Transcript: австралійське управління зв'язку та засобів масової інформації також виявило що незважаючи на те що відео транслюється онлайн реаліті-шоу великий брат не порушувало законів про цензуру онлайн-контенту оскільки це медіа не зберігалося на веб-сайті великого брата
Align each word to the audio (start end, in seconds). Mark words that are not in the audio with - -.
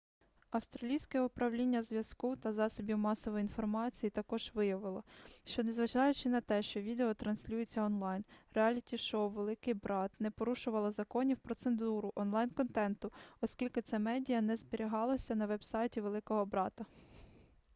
австралійське 0.49 1.21
управління 1.21 1.81
зв'язку 1.81 2.35
та 2.35 2.53
засобів 2.53 2.97
масової 2.97 3.41
інформації 3.41 4.09
також 4.09 4.51
виявило 4.53 5.03
що 5.45 5.63
незважаючи 5.63 6.29
на 6.29 6.41
те 6.41 6.61
що 6.61 6.81
відео 6.81 7.13
транслюється 7.13 7.83
онлайн 7.83 8.25
реаліті-шоу 8.55 9.29
великий 9.29 9.73
брат 9.73 10.11
не 10.19 10.31
порушувало 10.31 10.91
законів 10.91 11.39
про 11.39 11.55
цензуру 11.55 12.11
онлайн-контенту 12.15 13.11
оскільки 13.41 13.81
це 13.81 13.99
медіа 13.99 14.41
не 14.41 14.57
зберігалося 14.57 15.35
на 15.35 15.45
веб-сайті 15.45 16.01
великого 16.01 16.45
брата 16.45 16.85